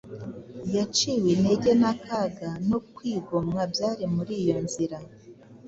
yaciwe 0.75 1.27
intege 1.35 1.71
n’akaga 1.81 2.49
no 2.69 2.77
kwigomwa 2.93 3.61
byari 3.73 4.03
muri 4.15 4.33
iyo 4.43 4.57
nzira. 4.65 4.97